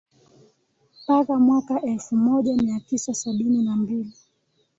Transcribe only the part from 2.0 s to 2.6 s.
moja